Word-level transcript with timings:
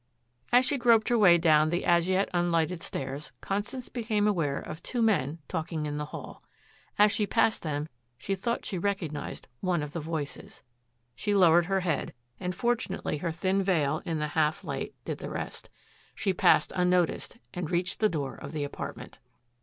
As 0.51 0.65
she 0.65 0.79
groped 0.79 1.09
her 1.09 1.17
way 1.19 1.37
down 1.37 1.69
the 1.69 1.85
as 1.85 2.09
yet 2.09 2.27
unlighted 2.33 2.81
stairs, 2.81 3.31
Constance 3.39 3.87
became 3.87 4.27
aware 4.27 4.57
of 4.57 4.81
two 4.81 4.99
men 4.99 5.37
talking 5.47 5.85
in 5.85 5.97
the 5.99 6.05
hall. 6.05 6.41
As 6.97 7.11
she 7.11 7.27
passed 7.27 7.61
them 7.61 7.87
she 8.17 8.33
thought 8.33 8.65
she 8.65 8.79
recognized 8.79 9.47
one 9.59 9.83
of 9.83 9.93
the 9.93 9.99
voices. 9.99 10.63
She 11.15 11.35
lowered 11.35 11.67
her 11.67 11.81
head, 11.81 12.15
and 12.39 12.55
fortunately 12.55 13.19
her 13.19 13.31
thin 13.31 13.61
veil 13.61 14.01
in 14.03 14.17
the 14.17 14.29
half 14.29 14.63
light 14.63 14.95
did 15.05 15.19
the 15.19 15.29
rest. 15.29 15.69
She 16.15 16.33
passed 16.33 16.71
unnoticed 16.75 17.37
and 17.53 17.69
reached 17.69 17.99
the 17.99 18.09
door 18.09 18.33
of 18.35 18.53
the 18.53 18.63
apartment. 18.63 19.19